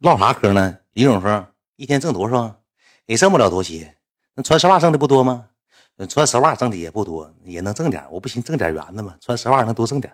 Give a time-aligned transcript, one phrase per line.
[0.00, 0.78] 唠啥嗑呢？
[0.94, 1.46] 李总说
[1.76, 2.56] 一天挣多少？
[3.04, 3.94] 也挣不了多些。
[4.34, 5.44] 那穿丝袜挣的不多吗？
[6.08, 8.02] 穿丝袜挣的也不多，也能挣点。
[8.10, 9.14] 我不寻挣点圆的吗？
[9.20, 10.10] 穿丝袜能多挣点。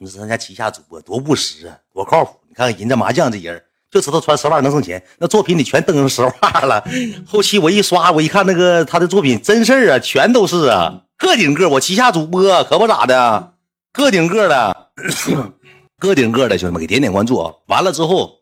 [0.00, 2.40] 你说咱家旗下主播多务实啊，多靠谱！
[2.48, 5.04] 你看看人家麻将这人，就知道穿丝袜能挣钱。
[5.18, 6.82] 那作品里全登上丝袜了。
[7.26, 11.68] 后期我一刷，我一看那个他的作品，真事啊，全都是啊，个顶个。
[11.68, 13.52] 我旗下主播可不咋的，
[13.92, 14.90] 个顶个的，
[16.00, 17.52] 个顶个的兄弟们给点点关注啊！
[17.66, 18.37] 完了之后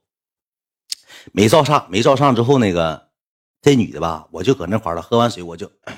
[1.33, 3.09] 没照上，没照上之后那个
[3.63, 5.71] 这女的吧，我就搁那块了，喝完水我就。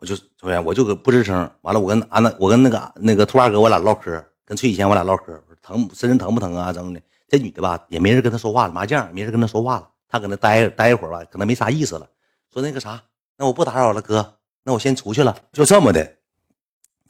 [0.00, 6.72] 我就昨天我就搁不吱声，完了我跟安那我跟那个那个兔二哥我俩唠嗑，跟崔以前我俩唠嗑，疼身上疼不疼啊？
[6.72, 12.08] 怎么的这女的吧也没人跟她说话了，麻将没人跟她说话了，她搁那待待一会儿吧，可能没啥意思了，
[12.50, 12.98] 说那个啥，
[13.36, 16.16] 那我不打扰了哥，那我先出去了，就这么的，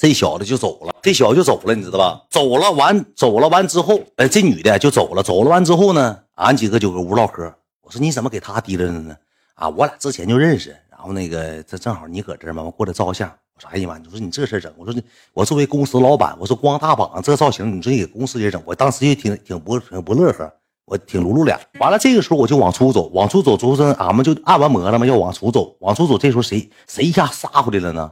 [0.00, 2.22] 这小子就走了，这小子就走了，你知道吧？
[2.30, 9.14] 走了完走了完之后，哎，这女的就走了，走了完之后呢，俺几个就搁屋唠嗑，我说你怎么给他提溜着呢？
[9.56, 10.74] 啊，我俩之前就认识。
[10.90, 13.28] 然后那个，这正好你搁这儿嘛，我过来照个相。
[13.28, 15.02] 我说，哎呀妈，你说你这事整，我说你
[15.34, 20.50] 我作为公司老板，我说光大膀这造型，你说你给公司也整，我当时就挺挺不挺不乐呵，
[20.86, 21.58] 我挺露露脸。
[21.78, 26.16] 完了，这个时候我就往出走，往出走，之后俺们就按完摩了嘛，要往出走，往出走。
[26.16, 28.10] 这时候谁谁一下杀回来了呢？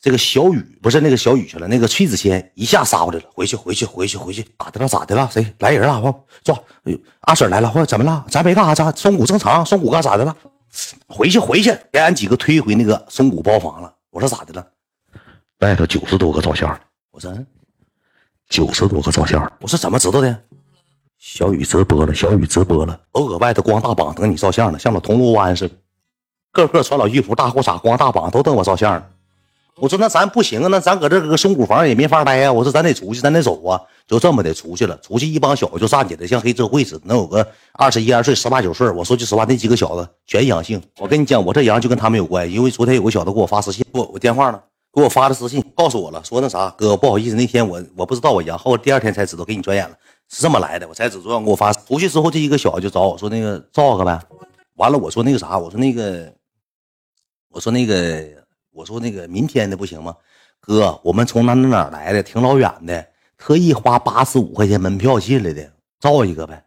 [0.00, 3.24] 这个小雨不是那个小雨去了，那个崔子谦一下杀过来了。
[3.34, 4.88] 回去，回去，回去，回去，咋的了？
[4.88, 5.28] 咋的了？
[5.30, 6.00] 谁来人了？
[6.00, 6.64] 我走，
[7.20, 8.24] 阿婶来了，或怎么了？
[8.28, 10.34] 咱没干啥，咱松骨正常，松骨干咋的了？
[11.06, 13.94] 回去回去，给俺几个推回那个松骨包房了。
[14.10, 14.66] 我说咋的了？
[15.58, 16.80] 外头九十多个照相。
[17.10, 17.30] 我说
[18.48, 19.52] 九十多个照相。
[19.60, 20.42] 我说怎么知道的？
[21.18, 25.74] 小雨直播了，小雨直播了，都搁外头光大膀等你照相呢，像老铜锣湾似的，
[26.52, 29.04] 个个穿老衣服、大裤衩、光大膀都等我照相呢。
[29.80, 32.52] 我说那咱不行啊，那咱搁这搁松骨房也没法待呀。
[32.52, 33.80] 我说咱得出去，咱得走啊。
[34.06, 38.88] 就这么的出去了，出去一帮小子就站起来，像黑社会似的，能有个二十一二岁、十八九岁。
[38.90, 40.82] 我说句实话，那几个小子全阳性。
[40.98, 44.60] 我跟你讲，我这阳就跟他们有关，因为昨天有个小子给我发私信，不，我电话呢，
[44.92, 49.96] 给我发的私信，告诉我了，说那啥，哥不好意思，那天我我不知道我阳，后第二天才知道，给你转眼了，
[50.28, 51.72] 是这么来的，我才知道给我发。
[51.72, 54.20] 出去之后，这一个小子就找我说那个照个呗。
[54.74, 56.32] 完了，我说那个啥，我说那个，
[57.50, 58.24] 我说那个，
[58.72, 60.14] 我说那个明天的不行吗？
[60.60, 66.62] 哥，我们从哪哪哪来的，挺老远的，特意花八十五块钱门票进来的，照一个呗。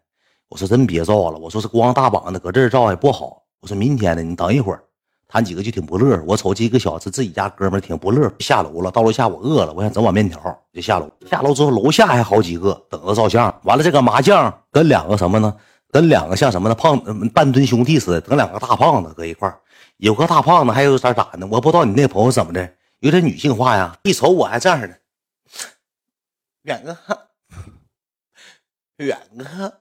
[0.49, 3.41] 我说真别照了，我说是光大膀子，搁这儿照也不好。
[3.61, 4.83] 我说明天的，你等一会儿。
[5.27, 8.91] 他几个就挺不乐，我瞅几个小子自己家哥们挺不乐，下楼了。
[8.91, 10.39] 到楼下我饿了，我想整碗面条，
[10.71, 11.09] 就下楼。
[11.27, 13.51] 下楼之后，楼下还好几个等着照相。
[13.63, 15.55] 完了，这个麻将跟两个什么呢？
[15.89, 16.75] 跟两个像什么呢？
[16.75, 16.99] 胖
[17.29, 19.51] 半吨兄弟似的，跟两个大胖子搁一块
[19.97, 21.47] 有个大胖子，还有啥咋的？
[21.47, 22.73] 我不知道你那朋友怎么的。
[22.99, 23.99] 有点女性化呀！
[24.03, 24.97] 一瞅我还这样的，
[26.61, 26.97] 远哥，
[28.95, 29.73] 远哥，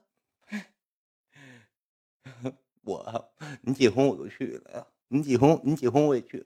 [2.83, 3.31] 我
[3.61, 4.85] 你结婚我就去了！
[5.07, 6.45] 你结婚你结婚我也去。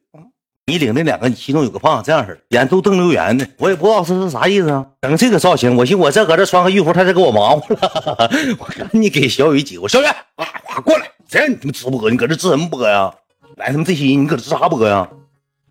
[0.67, 4.85] 你领那两个，其中有个胖子这样式的，眼都瞪溜圆的，我也不知道这是啥意思啊！
[5.01, 8.29] 整这个造型，我寻我这搁这穿个浴服，他再给我忙活了。
[8.59, 10.45] 我赶紧给小雨挤，我小雨，啊，
[10.85, 11.09] 过来！
[11.27, 12.11] 谁让你他妈直播？
[12.11, 13.15] 你搁这直什么播呀？
[13.57, 15.09] 来他妈这些人，你搁这直啥播呀？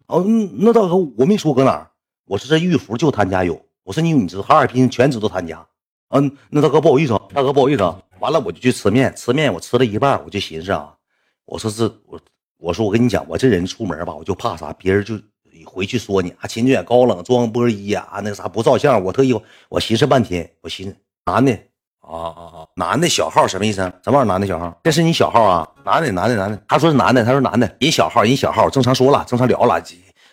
[0.09, 0.25] 哦，
[0.59, 1.91] 那大哥，我没说搁哪儿，
[2.27, 3.61] 我说这玉福就他家有。
[3.85, 5.65] 我说你，你知道哈尔滨全知道他家。
[6.09, 7.95] 嗯，那大哥不好意思，大哥不好意思。
[8.19, 10.93] 完了我就去吃面，吃面我吃了一半，我就寻思啊，
[11.45, 12.21] 我说是我，
[12.59, 15.17] 我说我跟你讲，我这人出门吧，我就怕啥，别人就
[15.65, 19.01] 回去说你啊，秦俊远高冷装波一啊，那个啥不照相。
[19.01, 19.33] 我特意
[19.69, 21.57] 我寻思半天，我寻思男的。
[22.07, 22.67] 啊啊啊！
[22.75, 23.81] 男的小号什么意思？
[24.05, 24.29] 什么玩意？
[24.29, 24.73] 男的小号？
[24.85, 25.69] 这是你小号啊？
[25.85, 26.63] 男的，男的，男的。
[26.69, 27.77] 他说是男的，他说男的。
[27.81, 29.83] 人小号，人小号，正常说了，正常聊了，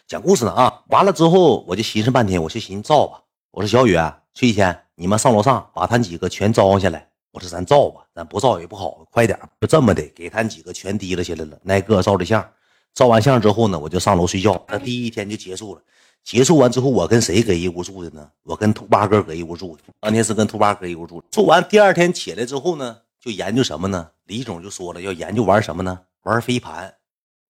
[0.08, 0.82] 讲故事呢啊。
[0.90, 3.20] 完了之后，我就寻思半天，我就寻思照吧。
[3.52, 3.98] 我说小雨、
[4.34, 7.08] 崔天，你们上楼上把他几个全招下来。
[7.32, 9.40] 我说咱照吧，咱不照也不好，快点。
[9.60, 12.46] 就这么的，给他几个全提了下来了，挨个照的相。
[12.94, 14.64] 照完相之后呢，我就上楼睡觉。
[14.68, 15.82] 那第一天就结束了。
[16.24, 18.30] 结束完之后，我跟谁搁一屋住的呢？
[18.44, 19.84] 我跟兔八哥搁一屋住的。
[20.00, 21.22] 当天是跟兔八哥一屋住。
[21.30, 24.10] 住完第二天起来之后呢，就研究什么呢？
[24.26, 26.00] 李总就说了，要研究玩什么呢？
[26.24, 26.94] 玩飞盘，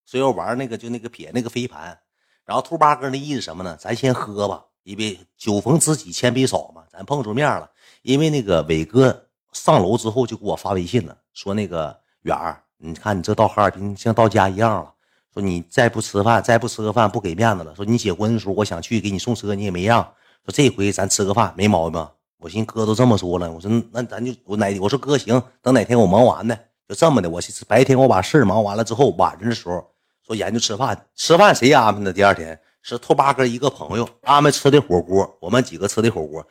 [0.06, 1.98] 说要玩那个就那个撇那个飞盘。
[2.46, 3.78] 然后兔八哥那意思什么呢？
[3.80, 6.84] 咱先喝吧，因为酒逢知己千杯少嘛。
[6.92, 7.70] 咱碰着面了，
[8.02, 14.93] 因为那个伟哥上楼之后就给我发微信了，说那个远儿，你看你这到哈尔滨像到家一样了。
[15.34, 17.76] 说你再不吃饭，再不吃个饭，不给面子了。
[17.76, 20.02] 说你结婚的时候，我想去给你送车，你也没让。
[20.46, 22.08] 说这回咱吃个饭没毛病。
[22.38, 26.54] 我寻哥都这么说了，我说那咱就我哪我说哥行，等哪天我忙完的，
[26.88, 27.30] 就这么的。
[27.30, 29.84] 我白天我把事忙完了之后，晚上的时候
[30.28, 32.12] 说研究吃饭，吃饭谁安排的？
[32.12, 36.46] 第二天是兔八哥一个朋友安排吃的火锅，我们几个吃的火锅。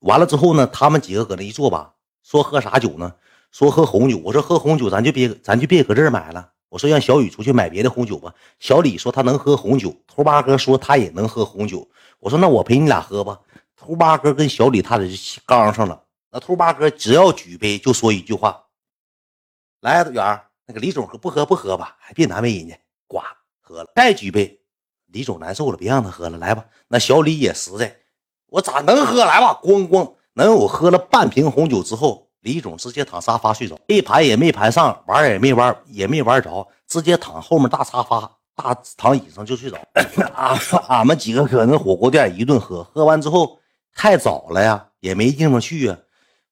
[0.00, 1.92] 完了之后呢，他们几个搁那一坐吧，
[2.22, 3.12] 说喝啥酒呢？
[3.50, 6.48] 说喝红酒，我说喝红酒咱就别咱就别搁这儿买了。
[6.72, 8.34] 我说让小雨出去买别的红酒吧。
[8.58, 11.86] 小李说他能喝红酒，兔八哥说他也能喝红酒。
[12.18, 13.38] 我说那我陪你俩喝吧。
[13.76, 16.02] 兔八哥跟小李他俩就刚上了。
[16.30, 18.64] 那兔八哥只要举杯就说一句话
[19.82, 22.74] ：“来，远儿，那个李总喝不喝不喝吧，还别难为人家。”
[23.06, 23.20] 呱，
[23.60, 23.92] 喝了。
[23.94, 24.58] 再举杯，
[25.08, 26.38] 李总难受了，别让他喝了。
[26.38, 27.94] 来吧，那小李也实在，
[28.46, 29.26] 我咋能喝？
[29.26, 32.30] 来吧，咣咣，能有喝了半瓶红酒之后。
[32.42, 39.78] 李总直接躺沙发睡着，一盘也没盘上，玩也没玩，也没玩着，直接躺后面大沙发、大躺椅上就睡着。
[40.34, 40.58] 啊，
[40.88, 43.58] 俺们几个搁那火锅店一顿喝，喝完之后
[43.94, 45.96] 太早了呀，也没地方去呀。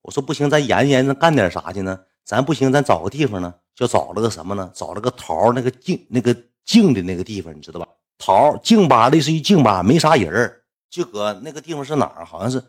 [0.02, 1.98] 我说不行，咱研究研究干点啥去呢？
[2.24, 4.70] 咱不行，咱找个地方呢，就找了个什么呢？
[4.72, 6.34] 找了个桃那个静那个
[6.64, 7.88] 静的那个地方，你知道吧？
[8.16, 10.52] 桃静吧，类似于静吧，没啥人
[10.88, 12.24] 就搁那个地方是哪儿？
[12.24, 12.62] 好像是。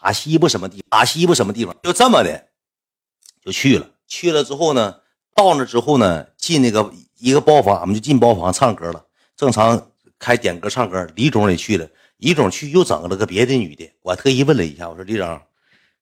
[0.00, 0.84] 啊，西部什么地？
[0.88, 1.74] 啊，西部什么地方？
[1.82, 2.48] 就这么的，
[3.44, 3.88] 就去了。
[4.06, 5.00] 去了之后呢，
[5.34, 9.04] 到那之后呢，进那个一个包房，俺们就进包房唱歌了。
[9.36, 11.88] 正常开点歌唱歌，李总也去了。
[12.18, 15.40] 李总去又整了个别的女的，我特意问了一下，我说李总，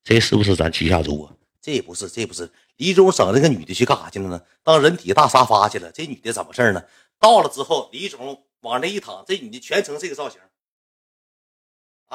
[0.03, 1.32] 这是不是咱旗下族啊？
[1.61, 2.50] 这不是，这不是。
[2.77, 4.41] 李总整那个女的去干啥去了呢？
[4.62, 5.91] 当人体大沙发去了。
[5.93, 6.82] 这女的怎么事呢？
[7.19, 10.38] 到了之后，李总往那一躺，这女的全程这个造型。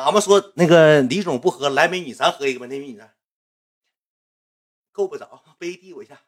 [0.04, 2.66] 俺们说那个李总不喝，来美女，咱喝一个吧。
[2.68, 3.01] 那美女，
[4.92, 6.19] 够不着，杯递我一下。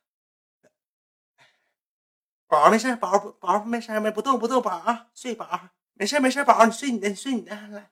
[2.48, 7.56] 宝没事，宝宝没事没不动不动，宝啊睡宝，没事没事，宝你睡你的，你睡你的。
[7.70, 7.92] 来，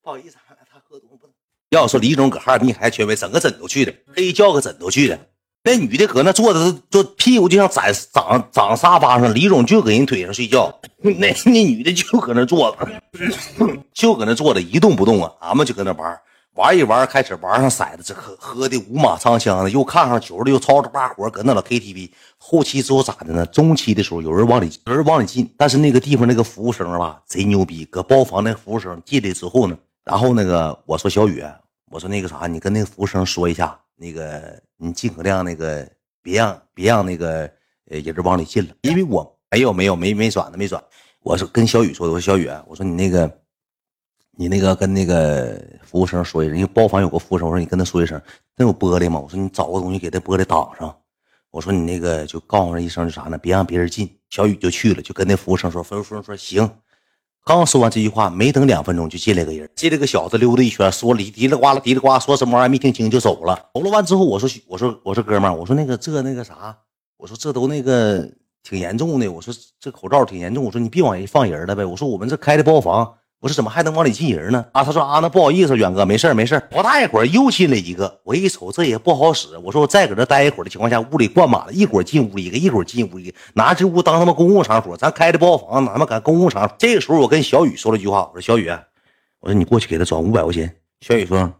[0.00, 0.36] 不好意思，
[0.70, 1.34] 他喝多不能。
[1.70, 5.35] 要说李总搁哈尔滨还权威，整个枕头去的，黑叫个枕头去的。
[5.66, 10.72] 那女的搁那坐着，坐屁股就像长长长沙发上，李总就搁人腿上睡觉。
[11.02, 12.88] 那那女的就搁那坐着，
[13.92, 15.32] 就搁那坐着一动不动啊。
[15.40, 16.16] 俺们就搁那玩
[16.54, 22.10] 玩一玩，开始玩上骰子，这喝喝的五马长枪的，又看上球了，又吵吵把活，搁那老 KTV。
[22.38, 23.44] 后期之后咋的呢？
[23.46, 27.84] 中期的时候有人往里有人往里进，但是那个地方那个服务生吧，贼牛逼。
[27.86, 31.42] 搁包房那服务生进来之后呢，然后那个我说小雨，
[31.90, 33.76] 我说那个啥，你跟那个服务生说一下。
[33.98, 35.88] 那个，你尽可量那个，
[36.22, 37.50] 别让别让那个
[37.90, 40.82] 呃人往里进了，因为我没有没有没没转的没转。
[41.22, 43.40] 我说跟小雨说，我说小雨，我说你那个，
[44.32, 48.20] 你那个跟那个服务生说一声，因为包房有个服务生，我说你跟他说一声，
[48.56, 49.18] 那有玻璃吗？
[49.18, 50.96] 我说你找个东西给他玻璃挡上。
[51.50, 53.38] 我说你那个就告诉他一声，就啥呢？
[53.38, 54.14] 别让别人进。
[54.28, 56.70] 小雨就去了，就跟那服务生说，服务生说行。
[57.46, 63.70] 刚说完这句话，没等两分钟就进来个人，进来个小子溜达一圈，说里嘀里呱啦嘀里呱说什么玩意儿没听清就走了。
[63.72, 66.76] 走了完之后，我说我说我说哥们儿，我说那个这那个啥，
[67.16, 68.28] 我说这都那个
[68.64, 73.14] 挺严重的，我说这口罩挺严重，我说你别往人放人了呗，我说我们这开的包房。
[73.40, 74.64] 我说怎么还能往里进人呢？
[74.72, 79.48] 啊，他说啊，那不好意思，远哥，没事没事不大一会儿又进来一个，我一瞅这也不好使。
[79.58, 84.96] 我说我再搁这待一会儿的情况下，屋里灌满了，一会儿进屋一个，一会儿进屋一个，拿这屋当他妈公共场所。
[84.96, 86.74] 咱开的包房，哪他妈敢公共场所？
[86.78, 88.70] 这个时候我跟小雨说了句话，我说小雨，
[89.40, 90.74] 我说你过去给他转五百块钱。
[91.02, 91.52] 小雨说，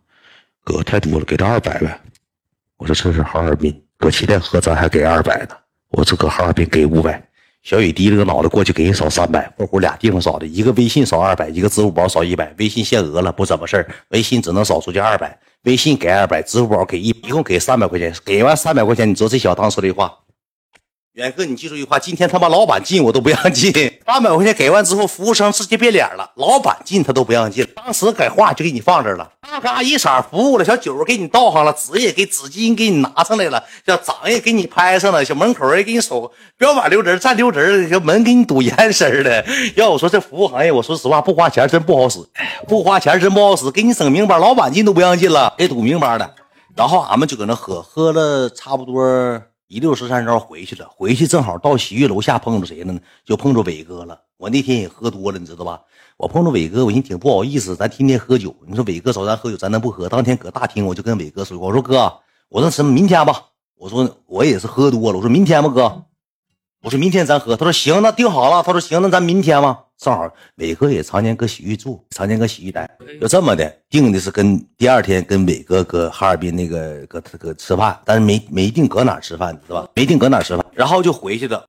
[0.64, 2.00] 哥太多了，给他二百呗。
[2.78, 5.54] 我说这是哈尔滨，搁七天河咱还给二百呢。
[5.90, 7.22] 我这搁哈尔滨给五百。
[7.66, 12.54] 小雨低着个脑袋过去给人扫三百，括弧俩地方扫的，一个微信扫二百，一个支付宝扫一百。
[12.58, 18.14] 微信限额了，不怎么事，微信只能扫出去二百，微信给二百，支付宝给一，一共给三百块钱。
[18.24, 20.16] 给完三百块钱，你知道这小当说的话。
[21.16, 23.72] 远哥，你记住一句话：今天他妈老板进我都不让进。
[24.04, 27.66] 八百块钱给完之后，服务生直接变脸了，老板进他都不让进。
[27.74, 39.42] 当时改话就给你放这了，嘎嘎一色服务了，小酒给你倒上了，纸也给纸巾给你拿上来了，叫掌也给你拍上了，小门口也给你守标板溜人站溜人，小门给你堵严实的。
[39.74, 42.18] 要我说这服务行业，我说实话不花钱真不好使，
[42.68, 46.30] 不花钱真不好使，给你整明白，老板进都不让进了，给堵明白的。
[46.76, 49.40] 然后俺们就搁那喝，喝了差不多。
[49.68, 53.00] 一溜十三招回去了，回去正好到洗浴楼下碰着谁了呢？
[53.24, 54.20] 就碰着伟哥了。
[54.36, 55.80] 我那天也喝多了，你知道吧？
[56.16, 60.08] 我碰着伟哥，我寻挺不好意思，咱天天喝酒，你说伟哥找咱喝酒，咱能不喝？
[60.08, 63.46] 当天搁大厅，我就跟伟哥说，我说哥，我说什么明天吧，
[63.76, 66.04] 我说我也是喝多了，我说明天吧，哥。
[66.82, 68.62] 我说明天咱喝，他说行，那定好了。
[68.62, 69.85] 他说行，那咱明天吧。
[69.98, 72.88] 正好伟哥也常年搁洗浴住，常年搁洗浴待，
[73.20, 79.88] 就这么的定的是跟第二天跟伟哥搁哈尔滨那个搁搁吃饭，但是没没定搁哪吃饭，是吧？
[79.94, 81.64] 没定搁哪吃饭，然后就回去的。